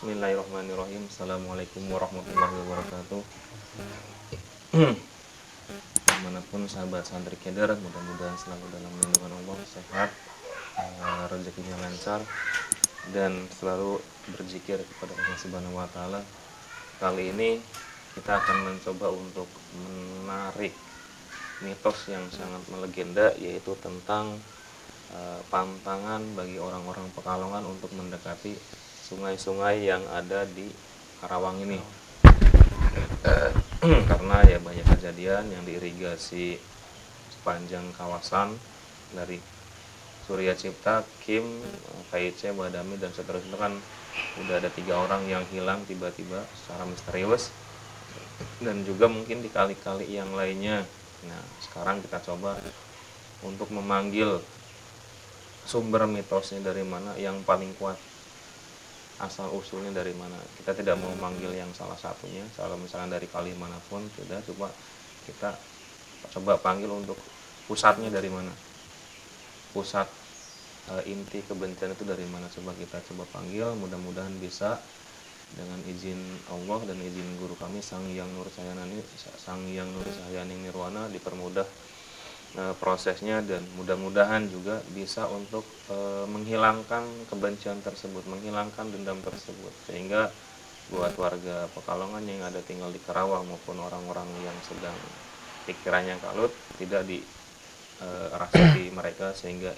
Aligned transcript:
Bismillahirrahmanirrahim. 0.00 1.04
Assalamualaikum 1.12 1.84
warahmatullahi 1.92 2.56
wabarakatuh. 2.64 3.20
Di 5.92 6.16
mana 6.24 6.40
pun 6.48 6.64
sahabat 6.64 7.04
santri 7.04 7.36
keder, 7.36 7.68
mudah-mudahan 7.68 8.32
selalu 8.40 8.64
dalam 8.72 8.88
lindungan 8.96 9.28
Allah, 9.44 9.60
sehat, 9.68 10.08
eh, 10.80 11.24
rezekinya 11.28 11.76
lancar, 11.84 12.24
dan 13.12 13.44
selalu 13.52 14.00
berzikir 14.32 14.80
kepada 14.80 15.12
Allah 15.20 15.36
Subhanahu 15.36 15.76
Wa 15.76 15.92
Taala. 15.92 16.24
Kali 16.96 17.36
ini 17.36 17.60
kita 18.16 18.40
akan 18.40 18.72
mencoba 18.72 19.12
untuk 19.12 19.52
menarik 19.84 20.72
mitos 21.60 22.08
yang 22.08 22.24
sangat 22.32 22.64
melegenda, 22.72 23.36
yaitu 23.36 23.76
tentang 23.84 24.40
eh, 25.12 25.40
pantangan 25.52 26.24
bagi 26.32 26.56
orang-orang 26.56 27.04
Pekalongan 27.12 27.68
untuk 27.68 27.92
mendekati 27.92 28.80
sungai-sungai 29.10 29.90
yang 29.90 30.06
ada 30.14 30.46
di 30.46 30.70
Karawang 31.18 31.58
ini. 31.66 31.82
Karena 34.10 34.36
ya 34.46 34.62
banyak 34.62 34.86
kejadian 34.86 35.50
yang 35.50 35.66
diirigasi 35.66 36.54
sepanjang 37.34 37.90
kawasan 37.98 38.54
dari 39.10 39.42
Surya 40.30 40.54
Cipta, 40.54 41.02
Kim, 41.26 41.42
KIC, 42.14 42.54
Badami 42.54 43.02
dan 43.02 43.10
seterusnya. 43.10 43.58
Kan 43.58 43.82
udah 44.46 44.62
ada 44.62 44.70
tiga 44.70 45.02
orang 45.02 45.26
yang 45.26 45.42
hilang 45.50 45.82
tiba-tiba 45.90 46.46
secara 46.54 46.86
misterius. 46.86 47.50
Dan 48.62 48.86
juga 48.86 49.10
mungkin 49.10 49.42
di 49.42 49.50
kali-kali 49.50 50.06
yang 50.06 50.30
lainnya. 50.38 50.86
Nah, 51.26 51.42
sekarang 51.66 51.98
kita 51.98 52.22
coba 52.30 52.56
untuk 53.42 53.74
memanggil 53.74 54.38
sumber 55.66 56.06
mitosnya 56.06 56.62
dari 56.62 56.86
mana 56.86 57.18
yang 57.20 57.42
paling 57.44 57.74
kuat 57.76 57.98
asal 59.20 59.52
usulnya 59.52 59.92
dari 59.92 60.16
mana. 60.16 60.36
Kita 60.56 60.72
tidak 60.72 60.96
mau 60.96 61.12
manggil 61.20 61.52
yang 61.52 61.68
salah 61.76 61.96
satunya. 61.96 62.44
Kalau 62.56 62.80
misalnya 62.80 63.20
dari 63.20 63.28
kali 63.28 63.52
mana 63.56 63.76
pun 63.88 64.04
tidak 64.16 64.40
coba 64.48 64.72
kita 65.28 65.52
coba 66.36 66.56
panggil 66.60 66.88
untuk 66.88 67.16
pusatnya 67.68 68.08
dari 68.08 68.32
mana. 68.32 68.52
Pusat 69.76 70.08
e, 70.90 70.94
inti 71.12 71.44
kebencian 71.44 71.92
itu 71.92 72.04
dari 72.08 72.24
mana. 72.28 72.48
Coba 72.48 72.72
kita 72.74 72.98
coba 73.12 73.28
panggil 73.28 73.76
mudah-mudahan 73.76 74.32
bisa. 74.40 74.80
Dengan 75.50 75.82
izin 75.82 76.14
Allah 76.46 76.78
dan 76.86 76.94
izin 77.02 77.26
guru 77.42 77.58
kami 77.58 77.82
Sang 77.82 78.06
Yang 78.06 78.30
Nur 78.38 78.46
Sayanani 78.54 79.02
Sang 79.18 79.58
Yang 79.66 79.90
Nur 79.90 80.06
Sayaning 80.06 80.62
Nirwana 80.62 81.10
dipermudah 81.10 81.66
e, 82.56 82.62
prosesnya 82.78 83.42
dan 83.44 83.62
mudah-mudahan 83.78 84.50
juga 84.50 84.82
bisa 84.90 85.26
untuk 85.30 85.62
e, 85.86 85.96
menghilangkan 86.26 87.28
kebencian 87.30 87.78
tersebut, 87.84 88.26
menghilangkan 88.26 88.90
dendam 88.90 89.18
tersebut 89.22 89.72
sehingga 89.86 90.30
buat 90.90 91.14
warga 91.14 91.70
Pekalongan 91.70 92.26
yang 92.26 92.42
ada 92.42 92.58
tinggal 92.66 92.90
di 92.90 92.98
Karawang 92.98 93.46
maupun 93.46 93.78
orang-orang 93.78 94.26
yang 94.42 94.58
sedang 94.66 94.96
pikirannya 95.70 96.18
kalut 96.18 96.50
tidak 96.82 97.06
di 97.06 97.22
e, 98.02 98.08
rasuki 98.34 98.90
mereka 98.98 99.30
sehingga 99.36 99.70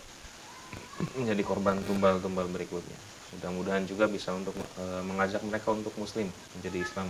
menjadi 1.18 1.42
korban 1.44 1.76
tumbal-tumbal 1.84 2.48
berikutnya. 2.48 2.96
Mudah-mudahan 3.36 3.84
juga 3.84 4.08
bisa 4.08 4.32
untuk 4.32 4.56
e, 4.56 4.84
mengajak 5.04 5.44
mereka 5.44 5.72
untuk 5.72 5.92
muslim 6.00 6.28
menjadi 6.56 6.78
Islam, 6.80 7.08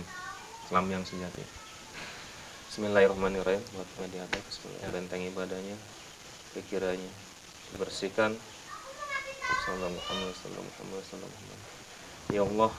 Islam 0.67 0.85
yang 0.91 1.03
sejati. 1.07 1.62
Bismillahirrahmanirrahim. 2.73 3.61
Buat 3.77 4.09
di 4.09 4.17
atas, 4.17 4.41
Bismillah. 4.49 4.89
Benteng 4.89 5.21
ibadahnya, 5.29 5.77
pikirannya, 6.57 7.13
bersihkan. 7.77 8.33
Ya 12.33 12.41
Allah, 12.41 12.71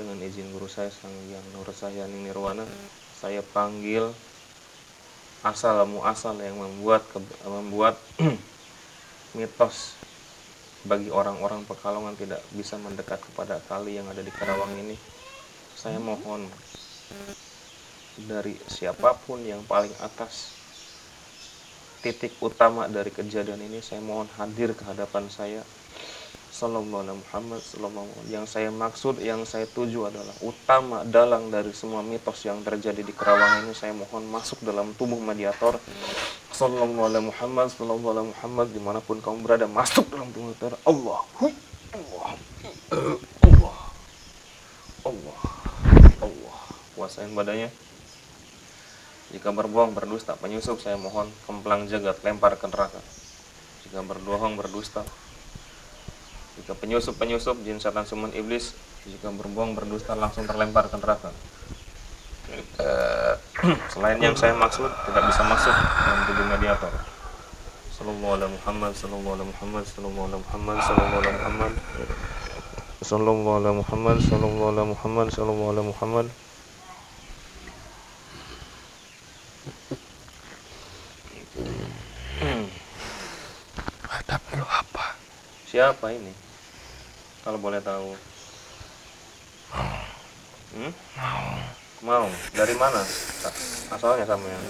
dengan 0.00 0.16
izin 0.24 0.48
guru 0.56 0.64
saya 0.72 0.88
Sang 0.88 1.12
Yang 1.28 1.52
Nur 1.52 1.68
Sahyani 1.68 2.24
Nirwana, 2.24 2.64
saya 3.20 3.44
panggil 3.44 4.08
asal 5.44 5.76
muasal 5.84 6.40
yang 6.40 6.56
membuat 6.56 7.04
membuat 7.44 8.00
mitos 9.36 10.00
bagi 10.88 11.12
orang-orang 11.12 11.60
Pekalongan 11.68 12.16
tidak 12.16 12.40
bisa 12.56 12.80
mendekat 12.80 13.20
kepada 13.20 13.60
kali 13.68 14.00
yang 14.00 14.08
ada 14.08 14.24
di 14.24 14.32
Karawang 14.32 14.72
ini. 14.80 14.96
Saya 15.76 16.00
mohon 16.00 16.48
dari 18.26 18.58
siapa 18.66 19.14
pun 19.14 19.38
yang 19.46 19.62
paling 19.62 19.94
atas 20.02 20.58
titik 21.98 22.34
utama 22.38 22.86
dari 22.86 23.10
kejadian 23.10 23.58
ini 23.58 23.82
saya 23.82 23.98
mohon 24.02 24.26
hadir 24.38 24.74
ke 24.74 24.82
hadapan 24.86 25.26
saya. 25.30 25.62
Sallallahu 26.48 27.06
alaihi 27.06 27.22
Muhammad 27.22 27.62
sallallahu 27.62 28.34
yang 28.34 28.42
saya 28.42 28.74
maksud 28.74 29.22
yang 29.22 29.46
saya 29.46 29.62
tuju 29.70 30.10
adalah 30.10 30.34
utama 30.42 31.06
dalang 31.06 31.54
dari 31.54 31.70
semua 31.70 32.02
mitos 32.02 32.42
yang 32.42 32.58
terjadi 32.66 32.98
di 33.06 33.14
Kerawang 33.14 33.62
ini 33.62 33.78
saya 33.78 33.94
mohon 33.94 34.26
masuk 34.26 34.58
dalam 34.66 34.90
tubuh 34.98 35.22
mediator. 35.22 35.78
Sallallahu 36.50 36.98
alaihi 36.98 37.30
Muhammad 37.30 37.70
sallallahu 37.70 38.10
alaihi 38.10 38.30
Muhammad. 38.34 38.66
Di 38.74 38.80
mana 38.82 38.98
pun 38.98 39.22
kamu 39.22 39.38
berada 39.46 39.70
masuk 39.70 40.10
dalam 40.10 40.34
tubuh 40.34 40.50
mediator. 40.50 40.74
Allah 40.82 41.20
Allah 41.94 42.28
Allah 43.46 43.78
Allah 45.06 45.38
Allah. 46.26 46.58
Kuasain 46.98 47.30
badannya 47.38 47.70
jika 49.28 49.52
berbohong, 49.52 49.92
berdusta, 49.92 50.36
penyusup, 50.40 50.80
saya 50.80 50.96
mohon 50.96 51.28
kemplang 51.44 51.84
jagat 51.84 52.16
lempar 52.24 52.56
ke 52.56 52.64
neraka. 52.64 53.00
Jika 53.84 54.00
berbohong, 54.00 54.56
berdusta, 54.56 55.04
jika 56.56 56.72
penyusup, 56.72 57.14
penyusup, 57.20 57.60
jin 57.62 57.76
setan 57.76 58.08
suman 58.08 58.32
iblis, 58.32 58.72
jika 59.04 59.28
berbohong, 59.28 59.76
berdusta, 59.76 60.16
langsung 60.16 60.48
terlempar 60.48 60.88
ke 60.88 60.96
neraka. 60.96 61.30
Eh, 62.80 63.34
Selain 63.92 64.16
yang 64.16 64.32
saya 64.32 64.56
maksud, 64.56 64.88
tidak 64.88 65.22
bisa 65.28 65.42
masuk 65.44 65.74
dalam 65.76 66.20
tubuh 66.24 66.46
mediator. 66.48 66.92
Sallallahu 67.92 68.32
alaihi 68.38 68.52
Muhammad, 68.54 68.92
sallallahu 68.94 69.34
alaihi 69.34 69.50
Muhammad, 69.50 69.84
sallallahu 69.84 70.26
alaihi 70.30 70.42
Muhammad, 70.46 70.76
sallallahu 70.80 71.18
alaihi 71.18 71.36
Muhammad. 71.36 71.72
Sallallahu 72.98 73.50
alaihi 73.58 73.76
Muhammad, 73.82 74.16
sallallahu 74.22 74.68
alaihi 74.70 74.90
Muhammad, 74.94 75.26
sallallahu 75.34 75.70
alaihi 75.74 75.90
Muhammad. 75.90 76.26
Ada 84.08 84.34
perlu 84.46 84.66
apa? 84.66 85.18
Siapa 85.78 86.10
ini? 86.10 86.34
Kalau 87.46 87.54
boleh 87.62 87.78
tahu. 87.78 88.10
Hmm? 90.74 90.90
Mau. 92.02 92.26
Dari 92.50 92.74
mana? 92.74 92.98
Asalnya 93.94 94.26
sama 94.26 94.42
yang. 94.42 94.64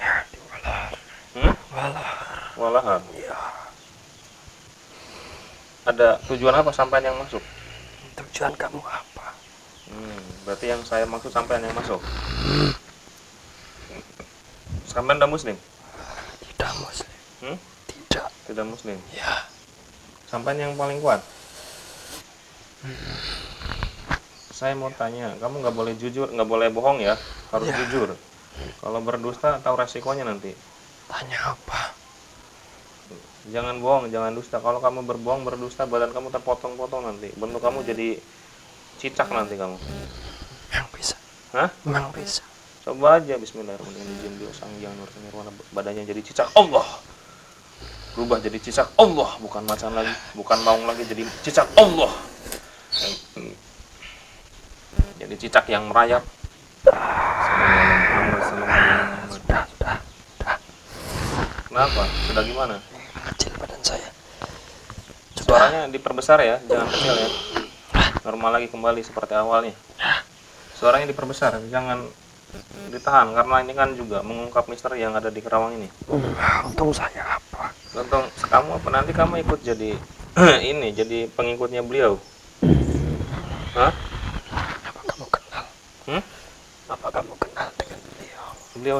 Ya, 0.00 0.24
di 0.32 0.40
Walar. 0.48 0.88
Hmm? 1.36 1.54
Walar. 1.76 2.16
Walahan. 2.56 3.02
Ya, 3.20 3.36
Ada 5.92 6.24
tujuan 6.32 6.56
apa 6.56 6.72
sampean 6.72 7.04
yang 7.04 7.20
masuk? 7.20 7.44
tujuan 8.16 8.56
kamu 8.56 8.80
apa? 8.80 9.28
Hmm, 9.92 10.24
berarti 10.48 10.72
yang 10.72 10.80
saya 10.88 11.04
maksud 11.04 11.28
sampean 11.28 11.60
yang 11.60 11.76
masuk. 11.76 12.00
Sampean 14.88 15.20
udah 15.20 15.28
muslim? 15.28 15.56
Tidak 16.48 16.72
muslim. 16.80 17.12
Hmm? 17.44 17.73
Tidak. 18.44 18.64
Muslim. 18.66 18.98
Ya, 19.16 19.48
Sampean 20.28 20.60
yang 20.60 20.74
paling 20.74 20.98
kuat. 21.00 21.22
Saya 24.54 24.76
mau 24.78 24.92
tanya, 24.94 25.34
kamu 25.40 25.64
nggak 25.64 25.76
boleh 25.76 25.94
jujur, 25.98 26.30
nggak 26.30 26.46
boleh 26.46 26.68
bohong 26.70 27.02
ya, 27.02 27.18
harus 27.50 27.68
Ya. 27.68 27.76
jujur. 27.84 28.14
Kalau 28.78 29.00
berdusta 29.02 29.58
tahu 29.58 29.74
resikonya 29.74 30.22
nanti. 30.22 30.54
tanya 31.04 31.52
apa? 31.52 31.92
Jangan 33.52 33.76
bohong, 33.76 34.08
jangan 34.08 34.32
dusta. 34.32 34.56
Kalau 34.56 34.80
kamu 34.80 35.04
berbohong, 35.04 35.44
berdusta, 35.44 35.84
badan 35.84 36.16
kamu 36.16 36.32
terpotong-potong 36.32 37.04
nanti. 37.04 37.28
Bentuk 37.36 37.60
kamu 37.60 37.84
jadi 37.84 38.16
cicak 38.96 39.28
nanti 39.28 39.60
kamu. 39.60 39.76
Yang 40.72 40.88
bisa. 40.96 41.16
Hah? 41.52 41.68
Memang 41.84 42.08
bisa. 42.16 42.40
Coba 42.88 43.20
aja 43.20 43.36
Bismillahirrahmanirrahim. 43.36 44.16
Izin 44.16 44.32
dia 44.40 44.48
sang 44.56 44.72
yang 44.80 44.96
nur 44.96 45.08
nirwana 45.20 45.52
badannya 45.76 46.08
jadi 46.08 46.20
cicak 46.24 46.48
Allah. 46.56 46.84
Berubah 48.14 48.38
jadi 48.38 48.58
cicak 48.62 48.94
Allah, 48.94 49.34
bukan 49.42 49.66
macan 49.66 49.90
lagi, 49.90 50.14
bukan 50.38 50.58
maung 50.62 50.86
lagi 50.86 51.02
jadi 51.02 51.26
cicak 51.42 51.66
Allah. 51.74 52.14
Jadi 55.18 55.34
cicak 55.34 55.66
yang 55.66 55.90
merayap. 55.90 56.22
Kenapa? 61.66 62.02
Sudah 62.30 62.42
gimana? 62.46 62.78
Kecil 63.34 63.50
badan 63.58 63.82
saya. 63.82 64.08
Suaranya 65.34 65.90
diperbesar 65.90 66.38
ya, 66.38 66.62
jangan 66.70 66.86
kecil 66.94 67.14
ya. 67.18 67.28
Normal 68.22 68.62
lagi 68.62 68.70
kembali 68.70 69.02
seperti 69.02 69.34
awalnya. 69.34 69.74
Suaranya 70.78 71.10
diperbesar, 71.10 71.58
jangan 71.66 72.06
ditahan 72.94 73.34
karena 73.34 73.56
ini 73.66 73.74
kan 73.74 73.90
juga 73.98 74.22
mengungkap 74.22 74.70
misteri 74.70 75.02
yang 75.02 75.18
ada 75.18 75.34
di 75.34 75.42
Kerawang 75.42 75.74
ini. 75.82 75.90
Untung 76.62 76.94
saya 76.94 77.23
Untung 77.94 78.26
kamu 78.50 78.74
apa 78.74 78.88
nanti 78.90 79.14
kamu 79.14 79.46
ikut 79.46 79.62
jadi 79.62 79.94
ini 80.70 80.90
jadi 80.90 81.30
pengikutnya 81.30 81.86
beliau. 81.86 82.18
Hah? 83.78 83.92
Apa 84.82 85.00
kamu 85.06 85.24
kenal? 85.30 85.64
Hmm? 86.10 86.22
Apa 86.90 87.08
kamu 87.14 87.32
kenal 87.38 87.68
dengan 87.78 87.98
beliau? 88.02 88.44
Beliau 88.74 88.98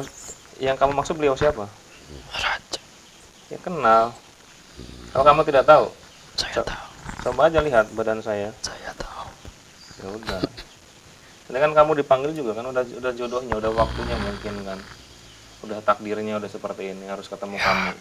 yang 0.63 0.79
kamu 0.79 0.95
maksud 0.95 1.15
beliau 1.19 1.35
siapa? 1.35 1.67
Raja. 2.39 2.79
Ya 3.51 3.59
kenal. 3.59 4.15
Kalau 5.11 5.23
kamu 5.27 5.41
tidak 5.43 5.67
tahu, 5.67 5.91
Saya 6.39 6.63
Co- 6.63 6.67
tahu. 6.67 6.87
coba 7.27 7.51
aja 7.51 7.59
lihat 7.59 7.85
badan 7.95 8.19
saya. 8.23 8.51
Saya 8.63 8.91
tahu. 8.95 9.27
Ya 9.99 10.07
udah. 10.07 10.43
Ini 11.51 11.57
kan 11.59 11.71
kamu 11.75 11.99
dipanggil 11.99 12.31
juga 12.31 12.55
kan 12.55 12.63
udah 12.67 12.83
udah 12.95 13.11
jodohnya, 13.11 13.59
udah 13.59 13.71
waktunya 13.75 14.15
mungkin 14.15 14.55
kan. 14.63 14.79
Udah 15.67 15.83
takdirnya 15.83 16.39
udah 16.39 16.47
seperti 16.47 16.95
ini 16.95 17.11
harus 17.11 17.27
ketemu 17.27 17.59
kamu. 17.59 17.91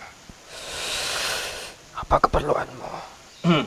Apa 2.05 2.17
keperluanmu? 2.21 2.89
Hmm. 3.45 3.65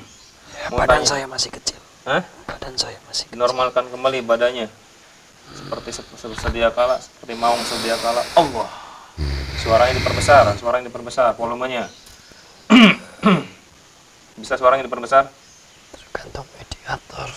Ya, 0.54 0.66
Mau 0.70 0.78
badan 0.80 1.02
tanya. 1.02 1.08
saya 1.08 1.26
masih 1.26 1.50
kecil. 1.52 1.78
Hah? 2.06 2.22
Badan 2.46 2.74
saya 2.78 2.98
masih 3.06 3.26
kecil. 3.28 3.34
Dinormalkan 3.38 3.90
kembali 3.90 4.22
badannya. 4.24 4.68
Seperti 5.48 5.90
se- 5.92 6.06
se- 6.06 6.38
sedia 6.38 6.70
kala, 6.70 7.00
seperti 7.00 7.34
maung 7.34 7.62
sedia 7.62 7.96
kala. 7.98 8.22
Allah. 8.36 8.70
Suaranya 9.58 9.96
diperbesar, 9.96 10.54
suaranya 10.56 10.86
diperbesar, 10.88 11.34
volumenya. 11.34 11.90
Bisa 14.38 14.54
suaranya 14.54 14.86
diperbesar? 14.86 15.26
Tergantung 15.92 16.46
mediator. 16.54 17.30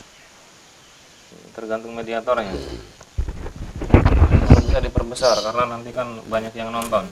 tergantung 1.51 1.93
mediatornya 1.93 2.57
bisa 4.63 4.81
diperbesar 4.81 5.37
karena 5.43 5.67
nanti 5.69 5.91
kan 5.91 6.07
banyak 6.25 6.55
yang 6.55 6.71
nonton 6.71 7.05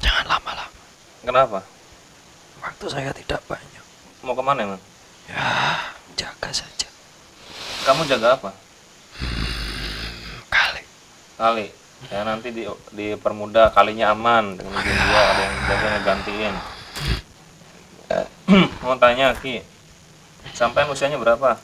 Jangan 0.00 0.24
lama-lama. 0.26 0.65
Kenapa? 1.26 1.58
Waktu 2.62 2.86
saya 2.86 3.10
tidak 3.10 3.42
banyak. 3.50 3.84
mau 4.22 4.34
ke 4.34 4.42
mana 4.42 4.62
emang 4.62 4.82
Ya, 5.26 5.42
jaga 6.14 6.50
saja. 6.54 6.86
kamu 7.82 8.06
jaga 8.06 8.38
apa? 8.38 8.50
Kali. 10.46 10.82
kali. 11.34 11.66
Ya 12.10 12.22
nanti 12.22 12.54
di 12.54 12.62
dipermudah 12.94 13.74
kalinya 13.74 14.14
aman. 14.14 14.54
Dengan 14.54 14.82
dia 14.86 15.22
ada 15.34 15.42
yang 15.42 15.56
jaga 15.66 15.86
ngegantiin. 15.98 16.54
Eh, 18.06 18.26
mau 18.86 18.94
tanya 18.94 19.34
Ki. 19.34 19.66
Sampai 20.54 20.86
usianya 20.86 21.18
berapa? 21.18 21.58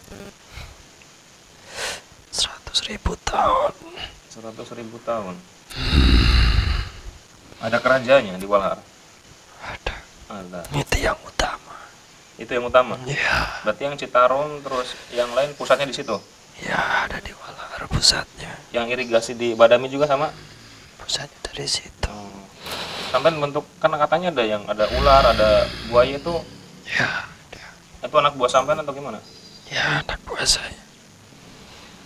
100 2.34 2.90
ribu 2.90 3.14
tahun. 3.22 3.72
100 4.34 4.78
ribu 4.78 4.98
tahun. 5.06 5.34
Ada 7.62 7.78
kerajanya 7.78 8.34
di 8.42 8.46
Walhar 8.50 8.82
Ada. 10.32 10.60
ada 10.62 10.72
Itu 10.72 10.96
yang 10.98 11.18
utama. 11.18 11.74
itu 12.34 12.48
yang 12.48 12.64
utama 12.64 12.96
Ya, 13.04 13.60
berarti 13.60 13.82
yang 13.84 13.94
Citarum 13.94 14.58
terus 14.60 14.88
yang 15.10 15.28
lain 15.30 15.52
pusatnya 15.52 15.84
di 15.84 15.92
situ 15.92 16.16
ya 16.58 17.04
ada 17.04 17.18
di 17.18 17.30
Walar 17.30 17.84
pusatnya. 17.86 18.50
yang 18.70 18.86
irigasi 18.86 19.32
di 19.32 19.52
Badami 19.52 19.86
juga 19.86 20.06
sama 20.06 20.32
Pusatnya 20.96 21.38
dari 21.44 21.66
situ. 21.66 22.16
sampai 23.08 23.28
bentuk 23.30 23.68
kan 23.76 23.92
katanya 23.92 24.30
ada 24.30 24.42
yang 24.42 24.62
ada 24.64 24.88
ular 24.94 25.22
ada 25.26 25.50
buaya 25.86 26.16
itu 26.16 26.32
Ya, 26.88 27.28
ya, 27.50 27.66
itu 28.02 28.14
anak 28.14 28.32
buah 28.32 28.48
sampean 28.48 28.78
atau 28.78 28.90
gimana 28.90 29.20
ya 29.66 30.00
anak 30.00 30.18
buah 30.22 30.42
saya. 30.42 30.80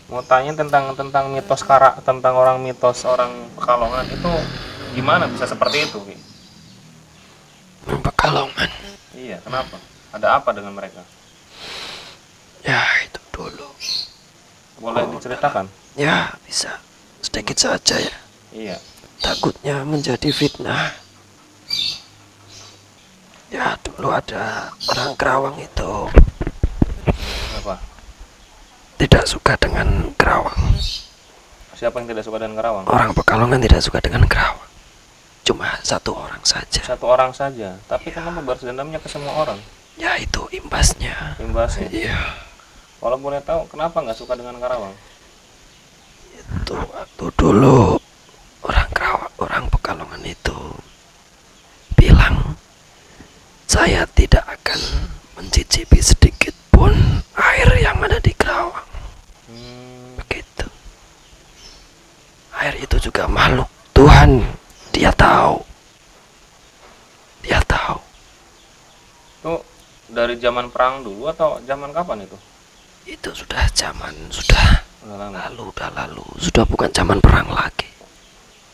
mau 0.06 0.20
tanya 0.20 0.52
tentang 0.52 0.90
tentang 0.92 1.30
mitos 1.30 1.62
kara 1.62 1.98
tentang 2.00 2.34
orang 2.34 2.58
mitos 2.58 3.02
orang 3.02 3.30
pekalongan 3.52 4.06
itu 4.06 4.32
gimana 4.92 5.26
bisa 5.26 5.44
seperti 5.44 5.82
itu 5.84 5.98
Ki? 6.00 6.14
Pekalongan. 7.86 8.70
iya 9.14 9.38
kenapa 9.40 9.76
ada 10.12 10.36
apa 10.36 10.50
dengan 10.50 10.74
mereka 10.74 11.02
Ya, 12.60 12.82
itu 13.06 13.20
dulu. 13.30 13.68
boleh 14.78 15.06
diceritakan 15.14 15.70
Ya, 15.94 16.34
bisa. 16.42 16.82
Sedikit 17.22 17.54
saja 17.56 17.94
ya. 17.96 18.16
iya 18.52 18.76
Takutnya 19.16 19.80
menjadi 19.80 20.28
fitnah. 20.28 20.92
Ya, 23.48 23.78
dulu 23.80 24.10
ada 24.10 24.68
orang 24.90 25.14
Kerawang 25.14 25.56
itu 25.56 25.92
apa 27.56 27.78
tidak 28.98 29.24
suka 29.24 29.54
dengan 29.56 30.10
Kerawang. 30.18 30.58
siapa 31.72 32.02
yang 32.02 32.08
tidak 32.10 32.24
suka 32.24 32.40
dengan 32.42 32.56
Karawang 32.56 32.84
Orang 32.88 33.10
Pekalongan 33.14 33.60
tidak 33.62 33.80
suka 33.80 33.98
dengan 34.02 34.26
Kerawang. 34.26 34.65
Cuma 35.46 35.78
satu 35.80 36.10
orang 36.10 36.42
saja. 36.42 36.82
satu 36.82 37.06
orang 37.06 37.30
saja 37.30 37.78
tapi 37.86 38.10
kenapa 38.10 38.42
balas 38.42 38.60
dendamnya 38.60 38.98
ke 38.98 39.06
semua 39.06 39.30
orang 39.36 39.58
Ya, 39.96 40.18
itu 40.18 40.44
imbasnya. 40.52 41.38
imbasnya 41.38 41.88
Iya, 41.88 42.18
kalau 42.98 43.16
boleh 43.16 43.40
tahu 43.40 43.64
kenapa 43.66 44.02
nggak 44.02 44.18
suka 44.18 44.34
dengan 44.34 44.58
Karawang 44.58 44.92
itu 46.36 46.74
waktu 46.74 47.24
dulu 47.32 47.96
orang 48.62 48.88
Kerawang, 48.92 49.32
orang 49.38 49.64
Pekalongan 49.66 50.22
itu 50.22 50.58
bilang 51.94 52.58
saya 53.64 54.04
tidak 54.12 54.44
akan 54.44 54.80
mencicipi 55.34 55.98
sedikit 55.98 56.52
pun 56.68 56.92
air 57.34 57.68
yang 57.78 57.98
ada 57.98 58.18
di 58.18 58.30
Kerawang. 58.32 58.88
hmm, 59.46 60.18
Begitu. 60.18 60.66
Air 62.52 62.74
itu 62.78 62.96
juga 63.00 63.26
makhluk 63.26 63.68
Tuhan. 63.92 64.44
Dia 64.96 65.12
tahu. 65.12 65.60
Dia 67.44 67.60
tahu. 67.68 68.00
itu 69.36 69.52
dari 70.08 70.40
zaman 70.40 70.72
perang 70.72 71.04
dulu 71.04 71.28
atau 71.28 71.60
zaman 71.68 71.92
kapan 71.92 72.24
itu 72.24 72.38
Itu 73.04 73.30
sudah 73.36 73.68
zaman 73.76 74.16
sudah 74.32 74.80
Udah 75.04 75.28
lalu, 75.28 75.68
udah 75.68 75.92
lalu. 75.92 76.24
Sudah 76.40 76.64
bukan 76.64 76.88
zaman 76.90 77.20
perang 77.20 77.52
lagi. 77.52 77.86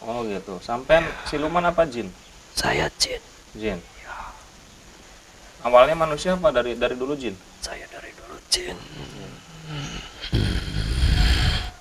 Oh 0.01 0.23
gitu. 0.25 0.63
Sampai 0.63 1.03
siluman 1.27 1.67
apa 1.67 1.85
jin? 1.91 2.07
Saya 2.55 2.87
jin. 3.03 3.21
Jin. 3.59 3.83
Awalnya 5.67 5.99
manusia 5.99 6.39
apa 6.39 6.55
dari 6.55 6.79
dari 6.79 6.95
dulu 6.95 7.19
jin? 7.19 7.35
Saya 7.61 7.85
dari 7.91 8.15
dulu 8.15 8.39
jin. 8.49 8.79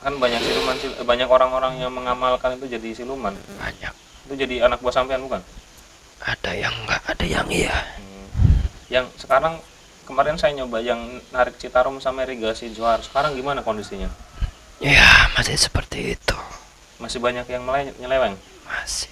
Kan 0.01 0.17
banyak 0.17 0.41
siluman 0.41 0.75
sil- 0.81 0.97
eh, 0.97 1.05
banyak 1.05 1.29
orang-orang 1.29 1.77
yang 1.77 1.93
mengamalkan 1.93 2.57
itu 2.57 2.65
jadi 2.67 2.89
siluman. 3.05 3.37
Banyak. 3.61 4.00
Itu 4.27 4.33
jadi 4.37 4.65
anak 4.65 4.81
buah 4.81 4.93
sampean 4.93 5.23
bukan? 5.25 5.41
Ada 6.21 6.53
yang 6.53 6.73
enggak, 6.85 7.01
ada 7.05 7.25
yang 7.25 7.47
iya. 7.49 7.73
Hmm. 7.97 8.27
Yang 8.91 9.05
sekarang 9.25 9.57
kemarin 10.05 10.37
saya 10.37 10.53
nyoba 10.53 10.83
yang 10.83 10.99
narik 11.33 11.57
Citarum 11.57 11.97
sama 11.97 12.27
irigasi 12.27 12.69
Johar. 12.75 13.01
Sekarang 13.01 13.33
gimana 13.33 13.65
kondisinya? 13.65 14.11
Ya, 14.81 15.29
masih 15.37 15.57
seperti 15.57 16.17
itu. 16.17 16.37
Masih 16.97 17.17
banyak 17.17 17.45
yang 17.49 17.65
nyeleweng. 18.01 18.37
Masih. 18.65 19.09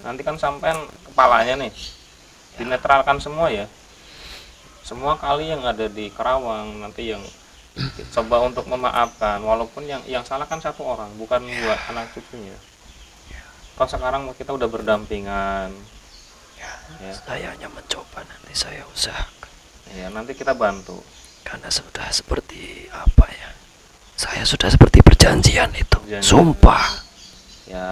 Nanti 0.00 0.24
kan 0.24 0.36
sampean 0.40 0.76
kepalanya 1.04 1.60
nih 1.60 1.72
dinetralkan 2.56 3.20
semua 3.20 3.52
ya. 3.52 3.68
Semua 4.84 5.16
kali 5.20 5.52
yang 5.52 5.62
ada 5.64 5.86
di 5.86 6.08
Kerawang 6.12 6.80
nanti 6.80 7.12
yang 7.12 7.22
coba 8.16 8.42
untuk 8.42 8.66
memaafkan 8.66 9.38
walaupun 9.44 9.86
yang 9.86 10.02
yang 10.08 10.24
salah 10.26 10.48
kan 10.48 10.58
satu 10.58 10.82
orang 10.82 11.08
bukan 11.20 11.44
dua 11.44 11.76
anak 11.92 12.10
cucunya. 12.16 12.56
Kalau 13.80 13.96
sekarang 13.96 14.22
kita 14.36 14.52
udah 14.52 14.68
berdampingan 14.68 15.72
Ya, 16.60 16.68
ya, 17.00 17.16
saya 17.16 17.56
hanya 17.56 17.72
mencoba 17.72 18.20
nanti 18.28 18.52
saya 18.52 18.84
usahakan. 18.92 19.48
ya 19.96 20.12
nanti 20.12 20.36
kita 20.36 20.52
bantu. 20.52 21.00
Karena 21.40 21.72
sudah 21.72 22.12
seperti 22.12 22.84
apa 22.92 23.24
ya? 23.24 23.48
Saya 24.20 24.44
sudah 24.44 24.68
seperti 24.68 25.00
perjanjian 25.00 25.72
itu. 25.72 25.96
Perjanjian. 25.96 26.20
Sumpah. 26.20 26.84
Ya 27.64 27.88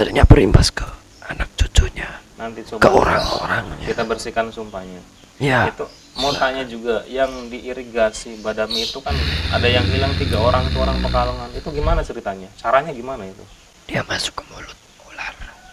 Jadinya 0.00 0.24
berimbas 0.24 0.72
ke 0.72 0.88
anak 1.28 1.52
cucunya, 1.60 2.08
nanti 2.40 2.64
ke 2.64 2.72
coba 2.72 2.88
orang-orangnya. 3.04 3.84
kita 3.84 4.08
bersihkan 4.08 4.48
sumpahnya. 4.48 5.04
Ya, 5.36 5.68
Itu 5.68 5.84
mau 6.16 6.32
tanya 6.32 6.64
juga 6.64 7.04
yang 7.12 7.52
diirigasi 7.52 8.40
Badami 8.40 8.88
itu 8.88 9.04
kan 9.04 9.12
ada 9.52 9.68
yang 9.68 9.84
hilang 9.92 10.16
tiga 10.16 10.40
orang 10.40 10.64
itu 10.64 10.80
orang 10.80 10.96
Pekalongan. 11.04 11.52
Itu 11.52 11.68
gimana 11.76 12.00
ceritanya? 12.00 12.48
Caranya 12.56 12.96
gimana 12.96 13.28
itu? 13.28 13.44
dia 13.84 14.00
masuk 14.08 14.40
ke 14.40 14.44
mulut. 14.48 14.85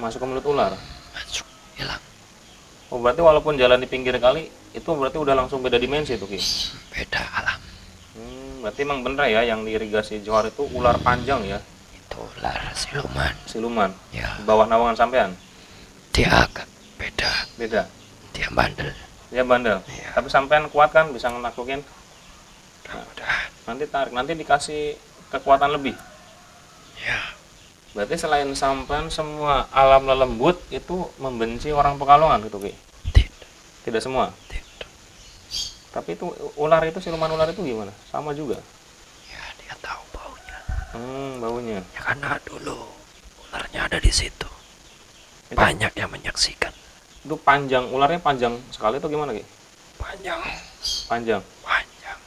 Masuk 0.03 0.19
ke 0.19 0.27
mulut 0.27 0.43
ular. 0.43 0.75
Masuk, 1.15 1.47
hilang. 1.79 2.01
Oh 2.91 2.99
berarti 2.99 3.23
walaupun 3.23 3.55
jalan 3.55 3.79
di 3.79 3.87
pinggir 3.87 4.19
kali 4.19 4.51
itu 4.75 4.89
berarti 4.91 5.15
udah 5.15 5.31
langsung 5.33 5.63
beda 5.63 5.79
dimensi 5.79 6.19
itu 6.19 6.27
Ki. 6.27 6.37
Beda 6.91 7.23
alam. 7.23 7.57
Hmm, 8.13 8.61
berarti 8.61 8.83
emang 8.83 8.99
bener 9.01 9.31
ya 9.31 9.41
yang 9.47 9.63
diirigasi 9.63 10.21
Johar 10.21 10.51
itu 10.51 10.67
ular 10.75 10.99
panjang 10.99 11.41
ya, 11.47 11.57
Itu 11.95 12.19
ular 12.19 12.59
siluman. 12.75 13.33
siluman. 13.47 13.89
Ya, 14.11 14.35
Di 14.37 14.43
bawah 14.43 14.67
naungan 14.67 14.93
sampean. 14.93 15.33
dia 16.13 16.29
agak 16.29 16.67
beda. 16.99 17.31
Beda. 17.57 17.81
Dia 18.35 18.47
bandel. 18.53 18.91
Dia 19.33 19.41
bandel. 19.41 19.81
Iya. 19.89 20.09
Tapi 20.13 20.27
sampean 20.29 20.69
kuat 20.69 20.93
kan 20.93 21.09
bisa 21.09 21.31
ngelakuin. 21.31 21.81
Mudah-mudahan. 22.85 23.49
Nanti 23.65 23.83
tarik, 23.89 24.13
nanti 24.13 24.31
dikasih 24.37 24.93
kekuatan 25.33 25.73
lebih. 25.73 25.97
Ya, 27.01 27.17
Berarti 27.93 28.17
selain 28.17 28.49
sampean 28.53 29.07
semua 29.07 29.69
alam 29.69 30.03
lelembut 30.03 30.57
itu 30.69 30.97
membenci 31.17 31.69
orang 31.69 31.95
Pekalongan 31.95 32.41
gitu 32.43 32.57
Ki. 32.57 32.73
tidak. 33.13 33.49
Tidak 33.85 34.01
semua. 34.01 34.33
Tidak. 34.49 34.89
Tapi 35.93 36.17
itu 36.17 36.25
ular 36.57 36.81
itu 36.83 36.97
siluman 36.97 37.29
ular 37.29 37.45
itu 37.47 37.61
gimana? 37.61 37.93
Sama 38.09 38.33
juga. 38.33 38.57
Ya 39.29 39.43
dia 39.61 39.77
tahu 39.77 40.01
baunya. 40.09 40.57
Hmm, 40.91 41.31
baunya. 41.37 41.79
Ya 41.85 42.01
karena 42.01 42.41
dulu 42.41 42.81
ularnya 43.45 43.85
ada 43.85 44.01
di 44.01 44.09
situ. 44.09 44.49
Itu, 45.47 45.53
Banyak 45.53 45.93
yang 45.93 46.09
menyaksikan. 46.09 46.73
itu 47.23 47.37
panjang, 47.39 47.87
ularnya 47.87 48.19
panjang 48.19 48.57
sekali 48.67 48.97
atau 48.97 49.07
gimana, 49.07 49.31
Ki? 49.31 49.45
Panjang, 49.95 50.41
Panjang. 51.07 51.39
panjang. 51.61 52.19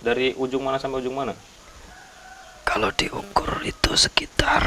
Dari 0.00 0.32
ujung 0.38 0.62
mana 0.62 0.78
sampai 0.78 1.02
ujung 1.02 1.12
mana? 1.12 1.34
Kalau 2.72 2.88
diukur 2.96 3.60
itu 3.68 3.92
sekitar 3.92 4.64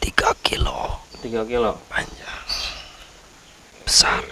3 0.00 0.32
kilo 0.40 0.96
3 1.20 1.44
kilo. 1.44 1.76
panjang. 1.92 2.48
Besar, 3.84 4.24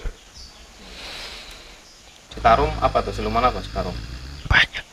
Citarum 2.32 2.72
apa 2.80 3.04
tuh? 3.04 3.12
Siluman 3.12 3.44
apa 3.44 3.60
Citarum? 3.60 3.92
banyak. 4.48 4.84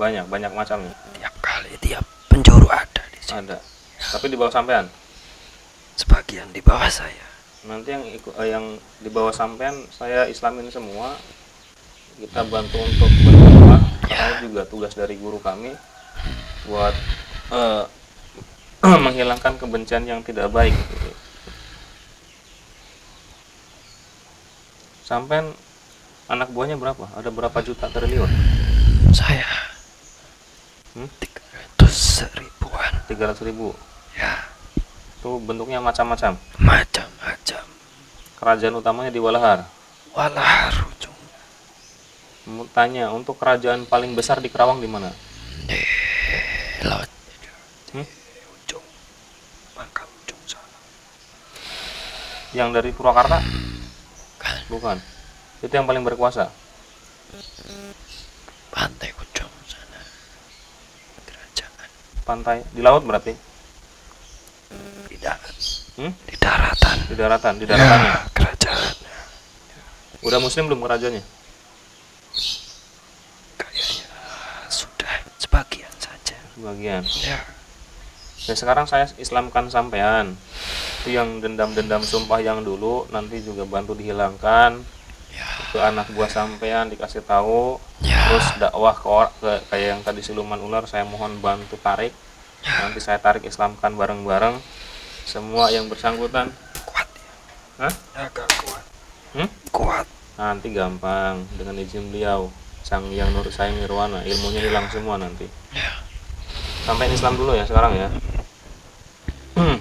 Banyak, 0.00 0.24
banyak 0.32 0.52
macamnya. 0.56 0.96
Tiap 1.12 1.34
kali 1.44 1.76
tiap 1.84 2.00
penjuru 2.32 2.72
ada 2.72 3.04
di 3.12 3.20
sini. 3.20 3.44
Ada. 3.44 3.60
Tapi 4.16 4.32
di 4.32 4.40
bawah 4.40 4.48
sampean. 4.56 4.88
Sebagian 6.00 6.48
di 6.56 6.64
bawah 6.64 6.88
saya. 6.88 7.28
Nanti 7.68 7.92
yang 7.92 8.04
ikut 8.08 8.32
eh, 8.40 8.48
yang 8.48 8.80
di 9.04 9.12
bawah 9.12 9.36
sampean 9.36 9.76
saya 9.92 10.24
islamin 10.32 10.72
semua. 10.72 11.20
Kita 12.16 12.48
bantu 12.48 12.80
untuk 12.80 13.12
berdoa. 13.12 13.76
Karena 14.08 14.40
juga 14.40 14.64
tugas 14.64 14.96
dari 14.96 15.20
guru 15.20 15.36
kami 15.36 15.92
buat 16.64 16.94
eh, 17.52 17.84
menghilangkan 19.04 19.56
kebencian 19.56 20.04
yang 20.04 20.20
tidak 20.20 20.48
baik. 20.50 20.72
gitu. 20.72 21.10
Sampean 25.04 25.52
anak 26.26 26.48
buahnya 26.48 26.80
berapa? 26.80 27.04
Ada 27.12 27.28
berapa 27.28 27.58
juta 27.60 27.92
triliun? 27.92 28.30
Saya 29.12 29.44
Hmm? 30.94 31.10
300 31.18 32.30
ribuan. 32.38 32.92
300 33.10 33.42
ribu. 33.42 33.74
Ya, 34.14 34.46
Itu 35.18 35.42
bentuknya 35.42 35.82
macam-macam. 35.82 36.38
macam-macam. 36.54 37.64
Kerajaan 38.38 38.78
utamanya 38.78 39.10
di 39.10 39.18
Walahar. 39.18 39.66
Walah 40.14 40.70
ujung 40.86 41.18
Mau 42.46 42.62
Tanya, 42.70 43.10
untuk 43.10 43.34
kerajaan 43.42 43.90
paling 43.90 44.14
besar 44.14 44.38
di 44.38 44.46
Kerawang 44.46 44.78
di 44.78 44.86
mana? 44.86 45.10
Di 45.64 45.80
laut 46.82 47.08
Hmm? 47.90 48.06
ujung 48.58 48.82
makam 49.74 50.08
ujung 50.22 50.42
sana. 50.44 50.78
Yang 52.50 52.68
dari 52.74 52.90
Purwakarta? 52.90 53.38
Kan 54.36 54.58
Bukan. 54.66 54.98
Itu 55.62 55.70
yang 55.70 55.86
paling 55.86 56.02
berkuasa. 56.02 56.50
pantai 58.68 59.14
ujung 59.14 59.52
sana. 59.64 60.00
Kerajaan 61.22 61.88
Pantai 62.22 62.58
di 62.70 62.82
laut 62.82 63.06
berarti? 63.06 63.32
di 65.06 65.16
darat. 65.22 65.54
Hmm? 65.94 66.10
Di 66.26 66.34
daratan. 66.34 66.96
Di 67.06 67.14
daratan, 67.14 67.54
di 67.62 67.64
daratannya. 67.64 68.10
Ya, 68.10 68.18
kerajaan 68.34 68.94
Udah 70.24 70.40
muslim 70.42 70.66
belum 70.66 70.82
kerajaannya? 70.82 71.22
kayaknya 73.54 74.08
sudah 74.66 75.12
sebagian 75.38 75.92
saja. 76.00 76.34
Sebagian. 76.54 77.02
Ya, 77.22 77.38
Dan 78.44 78.56
sekarang 78.56 78.86
saya 78.86 79.10
islamkan 79.16 79.66
sampean. 79.68 80.38
Itu 81.02 81.10
yang 81.12 81.40
dendam-dendam 81.40 82.02
sumpah 82.02 82.38
yang 82.40 82.62
dulu 82.62 83.04
nanti 83.10 83.40
juga 83.40 83.66
bantu 83.66 83.92
dihilangkan 83.92 84.80
ya, 85.34 85.46
ke 85.74 85.78
anak 85.82 86.08
buah 86.14 86.30
sampean 86.30 86.88
dikasih 86.88 87.26
tahu 87.26 87.76
ya. 88.00 88.16
terus 88.30 88.46
dakwah 88.56 88.94
ke, 88.94 89.04
or- 89.04 89.34
ke 89.42 89.52
kayak 89.68 89.86
yang 89.96 90.00
tadi 90.00 90.24
siluman 90.24 90.56
ular 90.56 90.86
saya 90.88 91.04
mohon 91.04 91.36
bantu 91.42 91.76
tarik 91.76 92.14
nanti 92.64 93.02
saya 93.02 93.20
tarik 93.20 93.44
islamkan 93.44 93.92
bareng-bareng 93.92 94.56
semua 95.28 95.68
yang 95.68 95.90
bersangkutan 95.90 96.48
kuat 96.88 97.08
ya. 97.12 97.32
Hah? 97.84 97.92
Agak 98.24 98.48
kuat. 98.64 98.84
Hmm? 99.36 99.48
Kuat. 99.68 100.06
nanti 100.34 100.72
gampang 100.72 101.44
dengan 101.54 101.78
izin 101.78 102.08
beliau 102.10 102.48
sang 102.80 103.06
yang 103.12 103.28
nur 103.30 103.46
saya 103.50 103.70
nirwana 103.70 104.24
ilmunya 104.24 104.64
hilang 104.64 104.88
semua 104.88 105.14
nanti 105.14 105.46
Ya. 105.70 105.90
Sampai 106.84 107.08
Islam 107.10 107.34
dulu 107.34 107.52
ya 107.52 107.64
sekarang 107.64 107.94
ya 107.96 108.08
Hmm. 109.54 109.78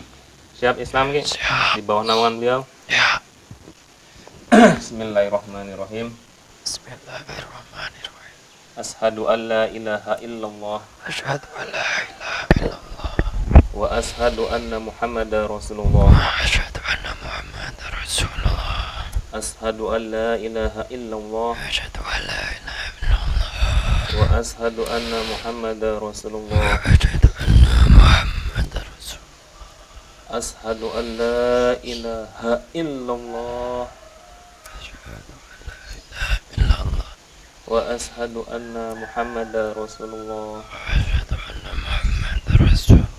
siap 0.54 0.78
Islam 0.78 1.10
Ki? 1.10 1.26
Siap. 1.26 1.76
di 1.76 1.82
bawah 1.82 2.06
naungan 2.06 2.38
beliau 2.38 2.62
Ya. 2.86 3.18
Bismillahirrahmanirrahim 4.54 6.14
Bismillahirrahmanirrahim. 6.62 8.38
Ashadu 8.78 9.26
an 9.26 9.40
la 9.50 9.64
ilaha 9.68 10.14
illallah 10.22 10.80
Asyhadu 11.04 11.48
an 11.58 11.68
la 11.70 11.82
ilaha 12.06 12.46
illallah 12.56 13.12
wa 13.74 13.90
ashadu 13.90 14.46
anna 14.48 14.78
muhammadar 14.78 15.50
rasulullah 15.50 16.06
wa 16.06 16.30
asyhadu 16.38 16.78
anna 16.86 17.10
Muhammadar 17.18 17.90
Rasulullah. 17.98 19.10
ashadu 19.34 19.90
an 19.90 20.02
la 20.14 20.30
ilaha 20.38 20.86
illallah 20.94 21.58
Asyhadu 21.58 21.98
an 22.06 22.20
la 22.30 22.42
ilaha 22.54 22.83
ashadu 30.30 30.86
an 30.94 31.18
la 31.18 31.74
ilaha 31.82 32.62
illallah. 32.78 33.90
Illallah. 36.54 37.10
Wa 37.66 37.90
ashadu 37.90 38.46
rasulullah. 38.46 39.74
Wa 39.74 39.82
Rasulullah. 42.54 43.10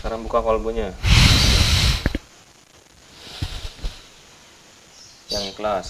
sekarang 0.00 0.24
buka 0.24 0.40
kolbunya. 0.40 0.96
Yang 5.28 5.44
ikhlas. 5.52 5.86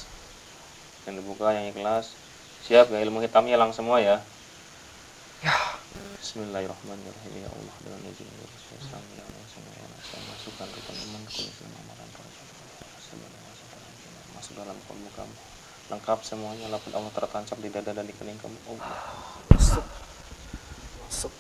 Yang 1.06 1.22
dibuka 1.22 1.54
yang 1.54 1.70
ikhlas 1.70 2.18
siap 2.62 2.94
ya 2.94 3.02
ilmu 3.02 3.18
hitamnya 3.18 3.58
hilang 3.58 3.74
semua 3.74 3.98
ya. 3.98 4.22
Ya. 5.42 5.56
Bismillahirrahmanirrahim. 6.22 7.32
Ya 7.42 7.50
Allah 7.50 7.74
dengan 7.82 8.00
izin 8.06 8.26
Allah 8.30 8.46
Rasulullah 8.46 9.02
ya 9.18 9.24
Allah 9.26 9.46
semua 9.50 9.74
saya 10.06 10.22
masukkan 10.30 10.68
rukun 10.70 10.96
iman 11.10 11.22
kulli 11.26 11.50
amalan 11.50 12.08
masuk 14.38 14.54
dalam 14.54 14.76
kolbu 14.86 15.10
kamu. 15.18 15.34
Lengkap 15.90 16.18
semuanya 16.22 16.66
laput 16.70 16.94
Allah 16.94 17.10
tertancap 17.10 17.58
di 17.58 17.68
dada 17.74 17.90
dan 17.90 18.06
di 18.06 18.14
kening 18.14 18.38
kamu. 18.38 18.58
Allah 18.70 18.94
masuk. 19.50 19.84
Masuk. 21.10 21.32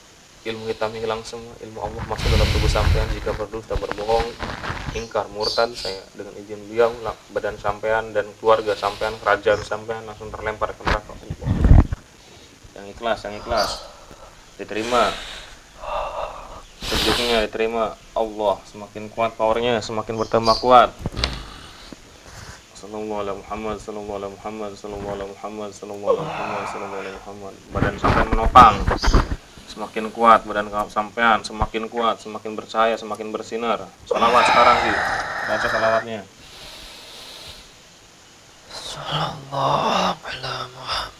Ilmu 0.42 0.66
hitamnya 0.74 1.06
hilang 1.06 1.22
semua 1.22 1.54
ilmu 1.62 1.78
Allah 1.86 2.02
masuk 2.02 2.26
dalam 2.34 2.48
tubuh 2.50 2.70
sampean. 2.70 3.06
Jika 3.14 3.30
berdusta 3.38 3.78
berbohong 3.78 4.26
ingkar 4.92 5.24
murtad 5.32 5.72
saya 5.72 6.04
dengan 6.12 6.36
izin 6.36 6.60
beliau 6.68 6.92
badan 7.32 7.56
sampean 7.56 8.12
dan 8.12 8.28
keluarga 8.36 8.76
sampean 8.76 9.16
kerajaan 9.18 9.60
sampean 9.64 10.04
langsung 10.04 10.28
terlempar 10.28 10.76
ke 10.76 10.82
neraka 10.84 11.01
yang 12.82 12.90
ikhlas 12.90 13.22
yang 13.22 13.38
ikhlas. 13.38 13.86
Diterima. 14.58 15.14
Sejuknya 16.82 17.46
diterima. 17.46 17.94
Allah 18.18 18.58
semakin 18.66 19.06
kuat 19.06 19.38
powernya 19.38 19.78
semakin 19.78 20.18
bertambah 20.18 20.58
kuat. 20.58 20.90
Sallallahu 22.74 23.22
alaihi 23.22 23.38
Muhammad 23.38 23.78
Sallallahu 23.78 24.18
alaihi 24.18 24.34
Muhammad 24.34 24.74
Sallallahu 24.74 25.14
alaihi 25.14 25.30
Muhammad 25.30 25.70
Sallallahu 25.70 26.10
alaihi 26.10 26.26
Muhammad 26.26 26.64
Sallallahu 26.66 26.98
alaihi 26.98 27.16
Muhammad. 27.22 27.54
Badan 27.70 27.94
sampean 28.02 28.26
menopang. 28.34 28.74
Semakin 29.70 30.12
kuat 30.12 30.44
badan 30.44 30.68
sampean 30.92 31.40
semakin 31.40 31.88
kuat 31.88 32.20
semakin 32.20 32.58
bercahaya 32.58 32.98
semakin 32.98 33.32
bersinar. 33.32 33.86
Salawat 34.04 34.44
sekarang 34.50 34.76
di 34.84 34.92
baca 35.48 35.66
salawatnya. 35.70 36.20
Sallallahu 38.74 40.18
ala 40.26 40.54
Muhammad. 40.74 41.10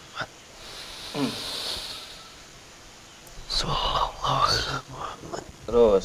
Sallallahu 3.62 4.26
ala 4.26 4.76
Muhammad. 4.90 5.42
terus 5.70 6.04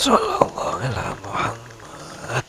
Sallallahu 0.00 0.80
ala 0.80 1.04
Muhammad. 1.20 2.44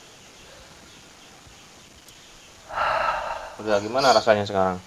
udah 3.60 3.78
gimana 3.84 4.16
rasanya 4.16 4.48
sekarang 4.48 4.80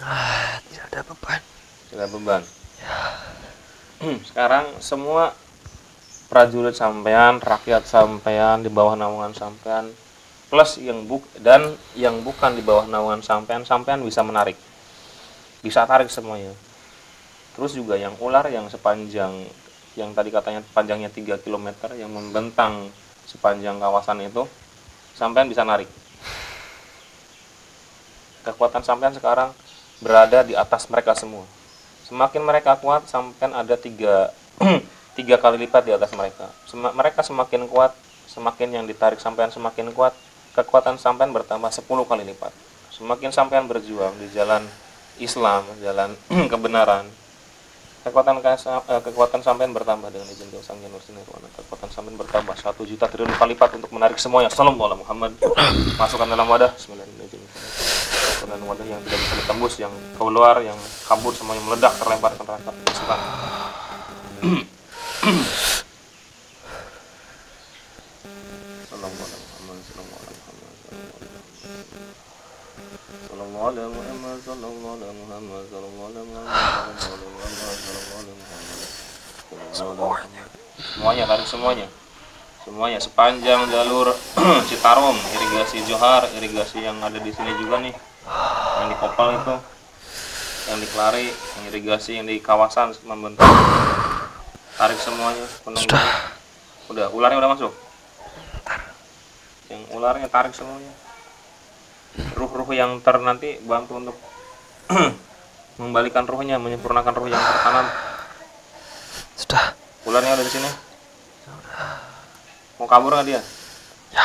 Ah, 0.00 0.56
tidak 0.72 0.84
ada 0.88 1.00
beban. 1.04 1.40
tidak 1.92 2.08
beban 2.08 2.42
Hmm, 3.98 4.22
sekarang 4.24 4.78
semua 4.78 5.34
prajurit 6.30 6.72
sampean 6.72 7.42
rakyat 7.42 7.82
sampean 7.82 8.62
di 8.62 8.70
bawah 8.70 8.94
naungan 8.94 9.34
sampean 9.34 9.90
plus 10.48 10.78
yang 10.78 11.04
buk 11.04 11.26
dan 11.42 11.76
yang 11.98 12.22
bukan 12.24 12.54
di 12.56 12.62
bawah 12.64 12.86
naungan 12.86 13.20
sampean 13.20 13.66
sampean 13.66 14.00
bisa 14.00 14.22
menarik 14.24 14.54
bisa 15.60 15.82
tarik 15.84 16.06
semuanya 16.08 16.54
terus 17.58 17.74
juga 17.74 17.98
yang 17.98 18.14
ular 18.22 18.46
yang 18.46 18.70
sepanjang 18.70 19.34
yang 19.98 20.14
tadi 20.14 20.30
katanya 20.30 20.62
panjangnya 20.70 21.10
3 21.10 21.42
km 21.42 21.74
yang 21.98 22.06
membentang 22.06 22.86
sepanjang 23.26 23.82
kawasan 23.82 24.22
itu 24.22 24.46
sampean 25.18 25.50
bisa 25.50 25.66
narik. 25.66 25.90
Kekuatan 28.46 28.86
sampean 28.86 29.10
sekarang 29.10 29.50
berada 29.98 30.46
di 30.46 30.54
atas 30.54 30.86
mereka 30.86 31.18
semua. 31.18 31.42
Semakin 32.06 32.46
mereka 32.46 32.78
kuat 32.78 33.10
sampean 33.10 33.50
ada 33.50 33.74
tiga 33.74 34.30
tiga 35.18 35.34
kali 35.36 35.66
lipat 35.66 35.82
di 35.82 35.92
atas 35.98 36.14
mereka. 36.14 36.46
Sem- 36.70 36.94
mereka 36.94 37.26
semakin 37.26 37.66
kuat 37.66 37.90
semakin 38.30 38.70
yang 38.70 38.84
ditarik 38.86 39.18
sampean 39.18 39.50
semakin 39.50 39.90
kuat 39.90 40.14
kekuatan 40.54 40.94
sampean 40.94 41.34
bertambah 41.34 41.74
10 41.74 41.82
kali 41.84 42.22
lipat. 42.22 42.54
Semakin 42.94 43.34
sampean 43.34 43.66
berjuang 43.66 44.14
di 44.22 44.30
jalan 44.30 44.62
Islam 45.18 45.66
jalan 45.82 46.14
kebenaran 46.54 47.10
kekuatan 48.08 48.40
eh, 48.40 49.00
kekuatan 49.04 49.40
sampean 49.44 49.76
bertambah 49.76 50.08
dengan 50.08 50.24
izin 50.32 50.48
Dewa 50.48 50.64
Sang 50.64 50.80
Hyang 50.80 50.92
Nursi 50.96 51.12
Nirwana 51.12 51.44
kekuatan 51.52 51.92
sampean 51.92 52.16
bertambah 52.16 52.56
satu 52.56 52.88
juta 52.88 53.04
triliun 53.04 53.36
kali 53.36 53.52
lipat 53.52 53.76
untuk 53.76 53.92
menarik 53.92 54.16
semuanya. 54.16 54.48
Salam 54.48 54.80
ala 54.80 54.96
Muhammad 54.96 55.36
masukkan 56.00 56.28
dalam 56.28 56.48
wadah. 56.48 56.72
Bismillahirrahmanirrahim. 56.72 57.42
Dalam 58.48 58.64
wadah 58.64 58.86
yang 58.88 59.00
tidak 59.04 59.18
bisa 59.20 59.34
ditembus 59.44 59.74
yang 59.76 59.92
keluar 60.16 60.56
yang 60.64 60.78
kabur 61.04 61.36
semuanya 61.36 61.62
meledak 61.68 61.92
terlempar 62.00 62.32
ke 62.32 62.42
neraka. 62.46 62.70
Masukkan. 62.72 63.20
Sallallahu 68.88 69.20
ala 69.20 69.36
Muhammad 69.36 69.78
sallallahu 69.84 70.16
ala 70.16 70.32
Muhammad 73.52 73.74
ala 73.76 73.84
Muhammad 73.92 74.07
semuanya 79.76 80.44
semuanya 80.78 81.24
tarik 81.28 81.44
semuanya. 81.44 81.86
Semuanya 82.64 82.98
sepanjang 83.00 83.68
jalur 83.68 84.08
Citarum 84.68 85.16
irigasi 85.36 85.84
Johar 85.84 86.24
irigasi 86.40 86.80
yang 86.80 86.96
ada 87.04 87.20
di 87.20 87.28
sini 87.28 87.52
juga 87.60 87.80
nih 87.80 87.92
yang 88.80 88.88
di 88.88 88.96
Kopal 88.96 89.36
itu 89.36 89.56
yang 90.68 90.78
di 90.80 90.88
Kelari 90.96 91.28
yang 91.28 91.64
irigasi 91.68 92.16
yang 92.16 92.24
di 92.24 92.40
kawasan 92.40 92.96
membentuk. 93.04 93.44
Tarik 94.80 94.96
semuanya 94.96 95.44
penuh. 95.64 95.80
Sudah. 95.80 96.08
udah 96.88 97.06
ularnya 97.12 97.38
udah 97.40 97.50
masuk? 97.52 97.72
Yang 99.68 99.82
ularnya 99.92 100.28
tarik 100.32 100.56
semuanya. 100.56 100.92
Ruh-ruh 102.32 102.72
yang 102.72 103.04
ter 103.04 103.16
nanti 103.20 103.60
bantu 103.64 104.00
untuk 104.00 104.16
membalikan 105.78 106.24
ruhnya 106.24 106.56
menyempurnakan 106.56 107.12
ruh 107.12 107.26
yang 107.26 107.38
tertanam 107.38 107.86
Sudah. 109.34 109.64
ularnya 110.04 110.34
udah 110.34 110.42
di 110.42 110.50
sini 110.50 110.70
mau 112.76 112.86
kabur 112.86 113.12
nggak 113.12 113.26
dia 113.26 113.40
Ya. 114.08 114.24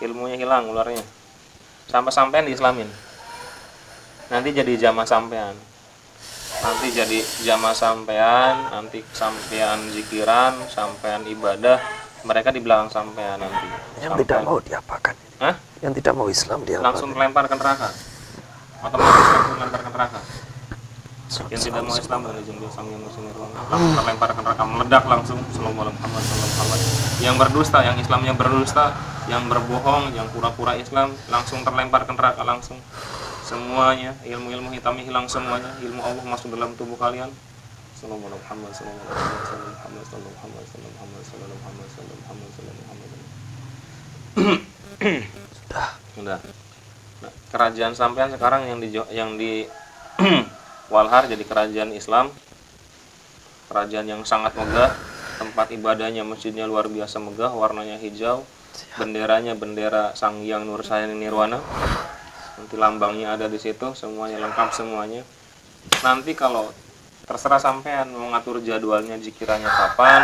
ilmunya 0.00 0.34
hilang 0.34 0.66
ularnya 0.66 1.04
sampai 1.86 2.10
sampean 2.10 2.44
diislamin 2.44 2.88
nanti 4.26 4.50
jadi 4.50 4.72
jamaah 4.80 5.04
sampean 5.04 5.54
nanti 6.56 6.86
jadi 6.90 7.18
jamaah 7.44 7.76
sampean 7.76 8.54
nanti 8.70 9.04
sampean 9.12 9.86
zikiran 9.90 10.56
sampean 10.66 11.22
ibadah 11.26 11.78
mereka 12.24 12.48
di 12.48 12.58
belakang 12.58 12.88
sampean 12.88 13.38
nanti 13.38 13.66
Yang 13.98 14.12
tidak 14.18 14.40
Sampean- 14.40 14.44
mau 14.44 14.58
diapakan? 14.58 15.14
Hah? 15.38 15.54
Yang 15.78 15.92
tidak 16.00 16.12
mau 16.16 16.26
Islam 16.26 16.58
diapakan? 16.62 16.86
langsung 16.88 17.10
lempar 17.12 17.44
ke 17.44 17.54
neraka 17.54 17.88
otomatis 18.82 19.26
langsung 19.32 19.56
lempar 19.60 19.80
ke 19.80 19.90
neraka 19.90 20.20
yang 21.50 21.62
tidak 21.62 21.82
mau 21.82 21.96
Islam 21.98 22.20
dan 22.22 22.34
izin 22.38 22.56
dia 22.62 22.70
sang 22.70 22.86
yang 22.86 23.02
langsung 23.02 23.24
terlempar 23.98 24.30
ke 24.30 24.40
neraka 24.40 24.62
meledak 24.64 25.04
langsung 25.04 25.38
alaihi 25.42 25.74
Muhammad 25.74 26.24
Muhammad 26.24 26.80
yang 27.18 27.36
berdusta 27.36 27.78
yang 27.82 27.96
Islamnya 27.98 28.32
berdusta 28.36 28.94
yang 29.26 29.42
berbohong 29.50 30.14
yang 30.14 30.30
pura-pura 30.30 30.78
Islam 30.78 31.12
langsung 31.28 31.66
terlempar 31.66 32.06
ke 32.06 32.12
neraka 32.14 32.42
langsung 32.46 32.78
semuanya 33.46 34.14
ilmu-ilmu 34.26 34.70
hitamnya 34.74 35.06
hilang 35.06 35.26
semuanya 35.26 35.70
ilmu 35.82 36.02
Allah 36.02 36.24
masuk 36.26 36.50
dalam 36.54 36.74
tubuh 36.74 36.98
kalian 36.98 37.30
Sallallahu 37.96 38.28
Muhammad 38.28 38.76
sallallahu 38.76 39.08
Muhammad 39.08 39.40
sallallahu 39.48 39.72
Muhammad 39.72 40.04
sallallahu 40.04 40.34
Muhammad 40.36 40.64
sallallahu 40.68 40.92
Muhammad 40.92 41.24
sallallahu 41.24 42.20
Muhammad 42.20 42.48
sallallahu 42.52 42.84
Muhammad 42.84 43.08
Sudah. 46.16 46.38
Udah. 46.44 46.65
Kerajaan 47.56 47.96
sampean 47.96 48.28
sekarang 48.28 48.68
yang 48.68 48.78
di 48.84 48.88
yang 49.16 49.30
di 49.40 49.64
Walhar 50.92 51.24
jadi 51.24 51.40
kerajaan 51.40 51.88
Islam. 51.96 52.28
Kerajaan 53.72 54.04
yang 54.04 54.20
sangat 54.28 54.52
megah, 54.60 54.92
tempat 55.40 55.72
ibadahnya 55.72 56.20
masjidnya 56.20 56.68
luar 56.68 56.92
biasa 56.92 57.16
megah, 57.16 57.56
warnanya 57.56 57.96
hijau, 57.96 58.44
benderanya 59.00 59.56
bendera 59.56 60.12
Sang 60.12 60.44
Hyang 60.44 60.68
Nursayani 60.68 61.16
Nirwana. 61.16 61.56
Nanti 62.60 62.76
lambangnya 62.76 63.40
ada 63.40 63.48
di 63.48 63.56
situ, 63.56 63.96
semuanya 63.96 64.36
lengkap 64.36 64.76
semuanya. 64.76 65.24
Nanti 66.04 66.36
kalau 66.36 66.68
terserah 67.24 67.56
sampean 67.56 68.12
mau 68.12 68.36
ngatur 68.36 68.60
jadwalnya 68.60 69.16
jikirannya 69.16 69.72
kapan, 69.72 70.20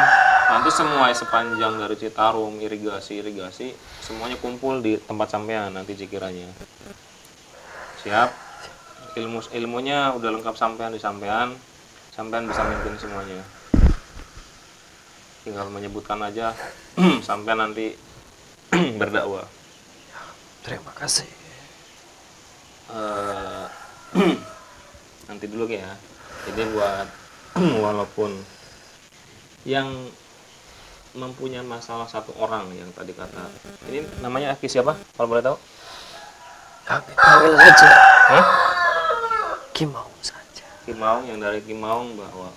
nanti 0.53 0.69
semua 0.69 1.09
sepanjang 1.17 1.81
dari 1.81 1.97
Citarum, 1.97 2.61
irigasi, 2.61 3.25
irigasi, 3.25 3.73
semuanya 4.05 4.37
kumpul 4.37 4.85
di 4.85 5.01
tempat 5.01 5.33
sampean 5.33 5.73
nanti 5.73 5.97
jikirannya. 5.97 6.53
Siap? 8.03 8.31
Ilmu 9.15 9.39
ilmunya 9.55 10.11
udah 10.19 10.31
lengkap 10.35 10.59
sampean 10.59 10.91
di 10.91 10.99
sampean, 10.99 11.55
sampean 12.11 12.51
bisa 12.51 12.67
mimpin 12.67 12.99
semuanya. 12.99 13.45
Tinggal 15.47 15.71
menyebutkan 15.71 16.19
aja, 16.19 16.51
sampean 17.27 17.63
nanti 17.63 17.95
berdakwah. 19.01 19.47
Terima 20.67 20.91
kasih. 20.99 21.31
Eh, 22.91 23.67
nanti 25.31 25.45
dulu 25.47 25.71
ya. 25.71 25.95
Jadi 26.51 26.63
buat 26.75 27.07
walaupun 27.87 28.35
yang 29.63 30.11
mempunyai 31.15 31.63
masalah 31.63 32.09
satu 32.09 32.35
orang 32.41 32.73
yang 32.73 32.89
tadi 32.97 33.13
kata 33.13 33.45
ini 33.93 34.01
namanya 34.25 34.57
Aki 34.57 34.65
siapa 34.65 34.97
kalau 35.15 35.29
boleh 35.29 35.45
tahu? 35.45 35.57
Kami 36.83 37.13
panggil 37.15 37.55
saja. 37.57 37.89
Hah? 38.29 38.45
Kimau 39.73 40.09
saja. 40.21 40.65
Kimaung 40.83 41.25
yang 41.31 41.39
dari 41.39 41.63
Kimaung 41.63 42.19
bahwa 42.19 42.51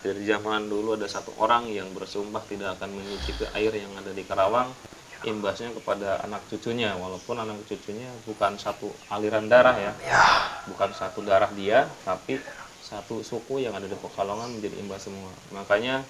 dari 0.00 0.22
zaman 0.26 0.66
dulu 0.66 0.96
ada 0.98 1.06
satu 1.06 1.30
orang 1.38 1.70
yang 1.70 1.86
bersumpah 1.94 2.42
tidak 2.48 2.76
akan 2.80 2.90
menyicipi 2.98 3.46
air 3.54 3.70
yang 3.72 3.92
ada 3.94 4.10
di 4.10 4.24
Karawang 4.24 4.72
imbasnya 5.20 5.68
kepada 5.76 6.24
anak 6.24 6.40
cucunya 6.48 6.96
walaupun 6.96 7.36
anak 7.36 7.60
cucunya 7.68 8.08
bukan 8.24 8.56
satu 8.56 8.88
aliran 9.12 9.52
darah 9.52 9.76
ya 9.76 9.92
Ya. 10.00 10.24
bukan 10.64 10.96
satu 10.96 11.20
darah 11.20 11.52
dia 11.52 11.84
tapi 12.08 12.40
satu 12.80 13.20
suku 13.20 13.60
yang 13.60 13.76
ada 13.76 13.84
di 13.84 13.92
Pekalongan 14.00 14.48
menjadi 14.56 14.80
imbas 14.80 15.04
semua 15.04 15.28
makanya 15.52 16.00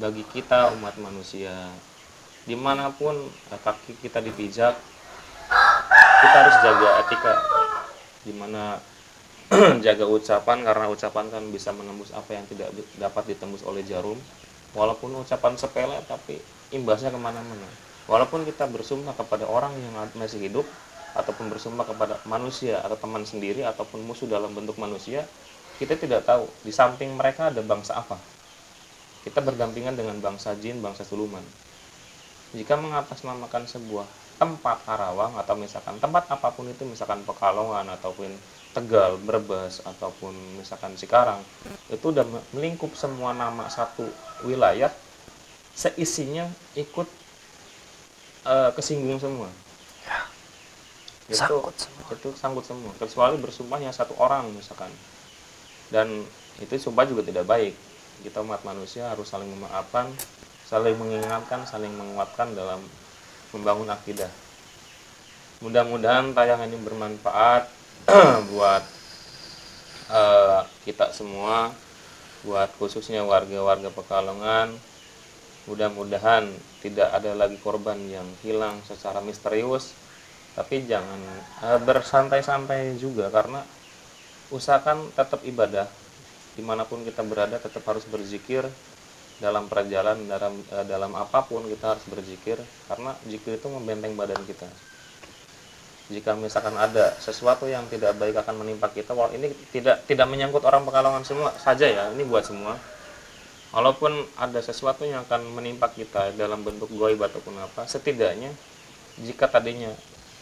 bagi 0.00 0.24
kita 0.24 0.72
umat 0.72 0.96
manusia 0.96 1.52
di 2.48 2.56
mana 2.56 2.88
pun 2.88 3.12
kaki 3.52 4.00
kita 4.00 4.24
dipijak 4.24 4.72
kita 6.26 6.38
harus 6.42 6.56
jaga 6.58 6.88
etika. 7.06 7.34
Di 8.26 8.32
mana 8.34 8.82
jaga 9.86 10.04
ucapan 10.10 10.66
karena 10.66 10.86
ucapan 10.90 11.24
kan 11.30 11.42
bisa 11.54 11.70
menembus 11.70 12.10
apa 12.10 12.34
yang 12.34 12.44
tidak 12.50 12.74
dapat 12.98 13.30
ditembus 13.30 13.62
oleh 13.62 13.86
jarum. 13.86 14.18
Walaupun 14.74 15.22
ucapan 15.22 15.54
sepele 15.54 16.02
tapi 16.10 16.42
imbasnya 16.74 17.14
ke 17.14 17.18
mana-mana. 17.22 17.68
Walaupun 18.10 18.42
kita 18.42 18.66
bersumpah 18.66 19.14
kepada 19.14 19.46
orang 19.46 19.70
yang 19.78 19.94
masih 20.18 20.42
hidup 20.42 20.66
ataupun 21.14 21.48
bersumpah 21.48 21.86
kepada 21.86 22.20
manusia 22.28 22.82
atau 22.82 22.98
teman 22.98 23.24
sendiri 23.24 23.64
ataupun 23.64 24.04
musuh 24.04 24.28
dalam 24.28 24.52
bentuk 24.52 24.76
manusia 24.76 25.24
kita 25.80 25.96
tidak 25.96 26.28
tahu 26.28 26.44
di 26.60 26.72
samping 26.74 27.14
mereka 27.14 27.48
ada 27.48 27.62
bangsa 27.62 27.96
apa. 27.96 28.18
Kita 29.24 29.42
berdampingan 29.42 29.96
dengan 29.96 30.18
bangsa 30.20 30.54
jin 30.58 30.82
bangsa 30.82 31.02
suluman. 31.02 31.42
Jika 32.54 32.78
mengatasnamakan 32.78 33.66
sebuah 33.66 34.06
tempat 34.36 34.84
Karawang 34.84 35.36
atau 35.40 35.56
misalkan 35.56 35.96
tempat 35.96 36.28
apa 36.28 36.52
pun 36.52 36.68
itu 36.68 36.84
misalkan 36.84 37.24
Pekalongan 37.24 37.88
ataupun 37.96 38.30
Tegal, 38.76 39.16
Brebes 39.24 39.80
ataupun 39.88 40.36
misalkan 40.60 40.92
Cikarang 41.00 41.40
itu 41.88 42.12
udah 42.12 42.28
melingkup 42.52 42.92
semua 42.92 43.32
nama 43.32 43.72
satu 43.72 44.04
wilayah 44.44 44.92
seisinya 45.72 46.48
ikut 46.76 47.08
eh, 48.44 48.70
kesinggung 48.76 49.20
semua. 49.20 49.48
Itu, 51.26 51.42
Sangkut 51.42 51.74
semua. 51.74 52.06
itu 52.14 52.28
sangkut 52.38 52.64
semua 52.70 52.92
kecuali 53.02 53.34
bersumpahnya 53.42 53.90
satu 53.90 54.14
orang 54.20 54.46
misalkan. 54.54 54.92
Dan 55.90 56.22
itu 56.62 56.78
sumpah 56.78 57.02
juga 57.02 57.26
tidak 57.26 57.50
baik. 57.50 57.74
Kita 58.22 58.46
umat 58.46 58.62
manusia 58.62 59.10
harus 59.10 59.26
saling 59.26 59.50
memaafkan 59.50 60.12
saling 60.66 60.98
mengingatkan 60.98 61.62
saling 61.62 61.94
menguatkan 61.94 62.50
dalam 62.58 62.82
membangun 63.54 63.90
akidah. 63.90 64.30
Mudah-mudahan 65.64 66.36
tayangan 66.36 66.68
ini 66.68 66.78
bermanfaat 66.84 67.64
buat 68.52 68.84
eh, 70.12 70.60
kita 70.84 71.10
semua 71.16 71.72
buat 72.46 72.70
khususnya 72.78 73.26
warga-warga 73.26 73.90
Pekalongan. 73.90 74.70
Mudah-mudahan 75.66 76.46
tidak 76.78 77.10
ada 77.10 77.34
lagi 77.34 77.58
korban 77.58 77.98
yang 78.06 78.26
hilang 78.46 78.78
secara 78.86 79.18
misterius. 79.24 79.96
Tapi 80.54 80.86
jangan 80.86 81.20
eh, 81.64 81.80
bersantai-santai 81.82 83.00
juga 83.00 83.32
karena 83.32 83.64
usahakan 84.52 85.10
tetap 85.16 85.42
ibadah. 85.42 85.88
Di 86.56 86.62
mana 86.64 86.84
pun 86.88 87.02
kita 87.04 87.20
berada 87.26 87.56
tetap 87.60 87.84
harus 87.84 88.04
berzikir 88.08 88.64
dalam 89.36 89.68
perjalanan 89.68 90.24
dalam 90.24 90.54
eh, 90.72 90.84
dalam 90.88 91.12
apa 91.12 91.44
pun 91.44 91.64
kita 91.68 91.96
harus 91.96 92.04
berzikir 92.08 92.56
karena 92.88 93.12
zikir 93.28 93.60
itu 93.60 93.68
membenteng 93.68 94.16
badan 94.16 94.40
kita. 94.48 94.64
Jika 96.06 96.38
misalkan 96.38 96.78
ada 96.78 97.18
sesuatu 97.18 97.66
yang 97.66 97.84
tidak 97.90 98.14
baik 98.16 98.38
akan 98.38 98.62
menimpa 98.62 98.88
kita 98.94 99.10
wal 99.12 99.28
ini 99.34 99.50
tidak 99.74 100.06
tidak 100.06 100.26
menyangkut 100.30 100.62
orang 100.62 100.86
pekalongan 100.86 101.26
semua 101.26 101.50
saja 101.58 101.84
ya 101.84 102.14
ini 102.14 102.24
buat 102.24 102.46
semua. 102.46 102.78
Walaupun 103.74 104.14
ada 104.40 104.62
sesuatu 104.62 105.04
yang 105.04 105.26
akan 105.26 105.52
menimpa 105.52 105.90
kita 105.92 106.32
dalam 106.38 106.62
bentuk 106.62 106.88
goib 106.96 107.20
ataupun 107.20 107.60
apa 107.60 107.84
setidaknya 107.84 108.48
jika 109.20 109.50
tadinya 109.50 109.90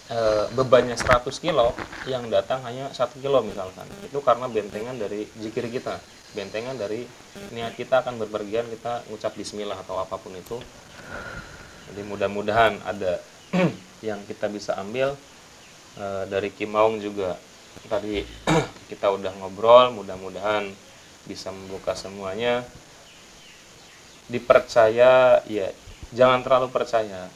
e, 0.06 0.18
bebannya 0.54 0.94
100 0.94 1.24
kilo 1.42 1.74
yang 2.06 2.28
datang 2.30 2.62
hanya 2.62 2.92
satu 2.94 3.18
kilo 3.18 3.42
misalkan. 3.42 3.88
Itu 4.06 4.22
karena 4.22 4.46
bentengan 4.46 4.94
dari 5.00 5.26
zikir 5.40 5.66
kita 5.72 5.98
bentengan 6.34 6.74
dari 6.74 7.06
niat 7.54 7.78
kita 7.78 8.02
akan 8.02 8.18
berpergian 8.18 8.66
kita 8.68 9.06
ngucap 9.08 9.32
bismillah 9.38 9.78
atau 9.78 10.02
apa 10.02 10.18
pun 10.18 10.34
itu. 10.34 10.58
Jadi 11.90 12.02
mudah-mudahan 12.04 12.82
ada 12.82 13.22
yang 14.06 14.18
kita 14.26 14.50
bisa 14.50 14.74
ambil. 14.76 15.14
E, 15.94 16.06
dari 16.26 16.50
Kimaung 16.50 16.98
juga 16.98 17.38
tadi 17.86 18.26
kita 18.90 19.14
udah 19.14 19.30
ngobrol 19.38 19.94
mudah-mudahan 19.94 20.68
bisa 21.24 21.54
membuka 21.54 21.94
semuanya. 21.94 22.66
Dipercaya 24.26 25.38
ya 25.46 25.66
jangan 26.10 26.42
terlalu 26.42 26.68
percaya. 26.74 27.30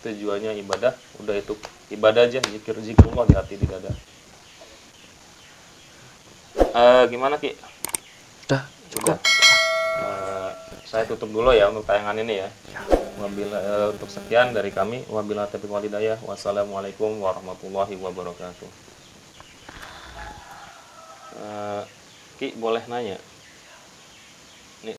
Tujuannya 0.00 0.56
ibadah 0.64 0.96
udah 1.20 1.36
itu 1.36 1.52
ibadah 1.92 2.24
aja 2.24 2.40
zikir 2.40 2.72
zikrullah 2.80 3.28
di 3.28 3.36
hati 3.36 3.60
di 3.60 3.68
dada. 3.68 3.92
Eh 6.70 7.04
gimana 7.12 7.36
ki 7.36 7.52
Udah, 8.90 9.18
sudah 9.18 9.18
Eh, 10.00 10.50
saya 10.88 11.04
tutup 11.04 11.28
dulu 11.28 11.52
ya 11.52 11.68
untuk 11.68 11.84
tayangan 11.84 12.16
ini 12.16 12.40
ya. 12.40 12.48
Wabila, 13.20 13.58
eh, 13.60 13.88
untuk 13.92 14.08
sekian 14.08 14.56
dari 14.56 14.72
kami 14.72 15.04
wabila 15.12 15.44
taufiq 15.44 15.68
walhidayah 15.68 16.16
wassalamualaikum 16.24 17.20
warahmatullahi 17.20 17.94
wabarakatuh. 18.00 18.70
Eh, 21.40 21.82
ki 22.40 22.56
boleh 22.56 22.80
nanya 22.88 23.20